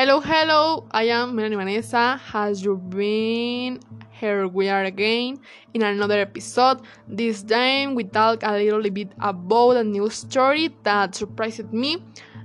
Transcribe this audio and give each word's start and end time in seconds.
Hello, 0.00 0.18
hello, 0.18 0.86
I 0.92 1.12
am 1.12 1.36
Melanie 1.36 1.56
Vanessa. 1.56 2.16
Has 2.16 2.64
you 2.64 2.78
been? 2.78 3.80
Here 4.08 4.48
we 4.48 4.70
are 4.70 4.84
again 4.84 5.40
in 5.74 5.82
another 5.82 6.18
episode. 6.20 6.80
This 7.06 7.42
time 7.42 7.94
we 7.94 8.04
talk 8.04 8.42
a 8.42 8.52
little 8.52 8.80
bit 8.88 9.12
about 9.20 9.76
a 9.76 9.84
new 9.84 10.08
story 10.08 10.74
that 10.84 11.14
surprised 11.14 11.70
me. 11.74 12.02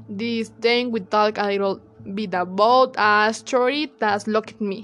This 0.10 0.50
time 0.62 0.92
we 0.92 1.00
talk 1.00 1.38
a 1.38 1.48
little 1.48 1.80
bit 2.14 2.34
about 2.34 2.96
a 2.98 3.34
story 3.34 3.90
that 4.00 4.28
locked 4.28 4.60
me. 4.60 4.84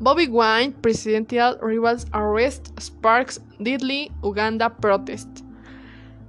Bobby 0.00 0.28
Wine 0.28 0.72
presidential 0.72 1.58
rivals 1.60 2.06
arrest 2.14 2.72
sparks 2.80 3.38
deadly 3.62 4.10
Uganda 4.24 4.70
protest. 4.70 5.44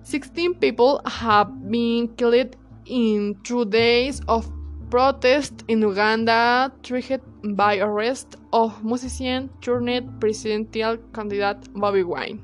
16 0.01 0.55
people 0.55 0.99
have 1.05 1.47
been 1.71 2.09
killed 2.17 2.57
in 2.85 3.39
two 3.45 3.63
days 3.63 4.19
of 4.27 4.51
protest 4.93 5.65
in 5.69 5.81
Uganda 5.81 6.71
triggered 6.83 7.23
by 7.57 7.79
arrest 7.79 8.35
of 8.53 8.83
musician 8.85 9.49
turned 9.59 10.21
presidential 10.21 10.97
candidate 11.15 11.57
Bobby 11.73 12.03
Wine. 12.03 12.37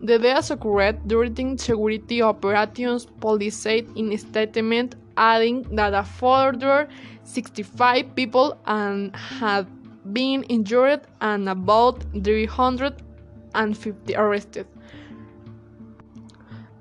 The 0.00 0.18
deaths 0.18 0.50
occurred 0.50 1.06
during 1.06 1.58
security 1.58 2.22
operations, 2.22 3.04
police 3.20 3.58
said 3.58 3.84
in 3.94 4.10
a 4.10 4.16
statement, 4.16 4.94
adding 5.18 5.64
that 5.76 5.92
a 5.92 6.02
further 6.02 6.88
65 7.24 8.16
people 8.16 8.56
and 8.64 9.14
had 9.14 9.66
been 10.14 10.44
injured 10.44 11.02
and 11.20 11.46
about 11.46 12.06
350 12.24 14.16
arrested. 14.16 14.66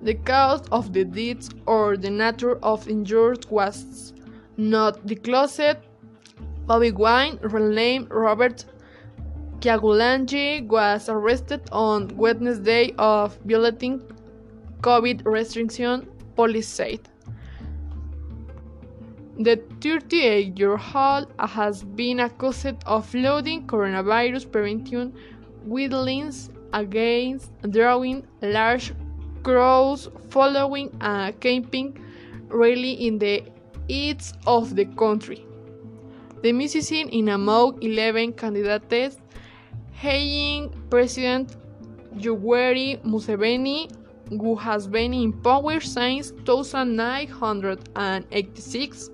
The 0.04 0.16
cause 0.16 0.62
of 0.72 0.94
the 0.94 1.06
deaths 1.06 1.50
or 1.68 1.96
the 1.96 2.10
nature 2.10 2.58
of 2.64 2.88
injuries 2.88 3.46
was 3.50 4.14
not 4.58 5.06
disclosed. 5.06 5.78
Bobby 6.66 6.92
Wine, 6.92 7.38
real 7.42 7.70
name 7.70 8.08
Robert 8.10 8.66
Kyagulanyi, 9.60 10.68
was 10.68 11.08
arrested 11.08 11.62
on 11.72 12.08
Wednesday 12.18 12.94
of 12.98 13.38
violating 13.46 14.02
COVID 14.82 15.24
restriction, 15.26 16.08
police 16.36 16.68
said. 16.68 17.08
The 19.40 19.58
38-year-old 19.80 21.34
has 21.40 21.84
been 21.84 22.20
accused 22.22 22.84
of 22.86 23.14
loading 23.14 23.68
coronavirus 23.68 24.52
prevention 24.52 25.14
guidelines 25.68 26.50
against 26.74 27.52
drawing 27.70 28.26
large 28.42 28.94
crowds 29.44 30.10
following 30.30 30.90
a 31.02 31.34
camping 31.40 31.98
rally 32.50 32.94
in 33.08 33.20
the 33.20 33.44
east 33.88 34.36
of 34.46 34.76
the 34.76 34.86
country. 34.86 35.46
The 36.42 36.52
musician 36.54 37.10
in 37.10 37.30
among 37.30 37.82
11 37.84 38.34
candidates 38.34 39.18
hailing 39.92 40.72
President 40.90 41.56
Yoweri 42.18 43.00
Museveni, 43.04 43.92
who 44.30 44.56
has 44.56 44.88
been 44.88 45.14
in 45.14 45.34
power 45.34 45.80
since 45.80 46.32
1986. 46.32 49.10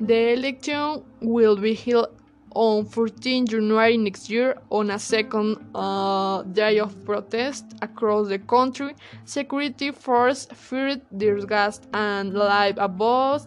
The 0.00 0.32
election 0.32 1.04
will 1.20 1.56
be 1.56 1.74
held 1.74 2.08
on 2.54 2.84
14 2.84 3.46
January 3.46 3.96
next 3.96 4.30
year, 4.30 4.58
on 4.70 4.90
a 4.90 4.98
second 4.98 5.56
uh, 5.74 6.42
day 6.42 6.78
of 6.78 7.04
protest 7.04 7.64
across 7.82 8.28
the 8.28 8.38
country, 8.38 8.94
security 9.24 9.90
forces 9.90 10.48
feared 10.52 11.02
gas 11.48 11.80
and 11.92 12.34
live 12.34 12.78
above 12.78 13.46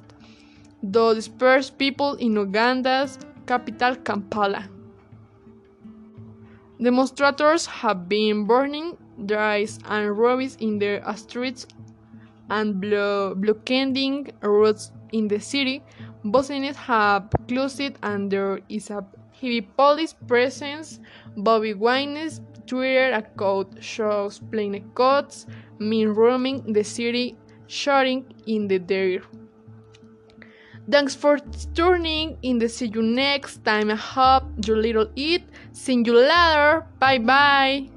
the 0.84 1.14
dispersed 1.14 1.78
people 1.78 2.16
in 2.16 2.36
Uganda's 2.36 3.18
capital, 3.46 3.96
Kampala. 3.96 4.70
Demonstrators 6.82 7.66
have 7.66 8.10
been 8.10 8.46
burning 8.46 8.98
dries 9.26 9.80
and 9.86 10.18
rubbish 10.18 10.56
in 10.60 10.78
the 10.78 11.02
streets 11.16 11.66
and 12.50 12.80
blo 12.82 13.34
blockading 13.36 14.30
roads 14.42 14.92
in 15.12 15.28
the 15.28 15.40
city, 15.40 15.82
businesses 16.32 16.78
have 16.78 17.30
closed 17.48 17.80
it 17.80 17.98
and 18.04 18.32
there 18.32 18.60
is 18.70 18.90
a 18.90 19.06
heavy 19.40 19.62
police 19.62 20.14
presence. 20.14 21.00
Bobby 21.38 21.74
Wine's 21.74 22.42
Twitter 22.66 23.14
account 23.14 23.84
shows 23.84 24.40
plain 24.52 24.84
codes 24.94 25.46
mean 25.80 26.10
roaming 26.10 26.74
the 26.74 26.84
city, 26.84 27.38
shouting 27.68 28.26
in 28.48 28.68
the 28.68 28.82
air. 28.90 29.22
Thanks 30.90 31.16
for 31.16 31.40
tuning 31.74 32.38
in. 32.44 32.60
The 32.60 32.70
see 32.70 32.92
you 32.94 33.02
next 33.02 33.66
time. 33.66 33.90
I 33.90 33.96
hope 33.96 34.44
you 34.66 34.76
little 34.76 35.10
eat. 35.16 35.44
See 35.72 36.04
you 36.06 36.14
later. 36.14 36.86
Bye 37.00 37.18
bye. 37.18 37.95